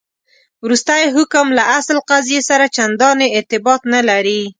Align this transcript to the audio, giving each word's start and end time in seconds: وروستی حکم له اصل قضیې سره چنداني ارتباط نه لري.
وروستی 0.63 1.03
حکم 1.15 1.47
له 1.57 1.63
اصل 1.77 1.97
قضیې 2.09 2.39
سره 2.49 2.65
چنداني 2.75 3.27
ارتباط 3.39 3.81
نه 3.93 4.01
لري. 4.09 4.41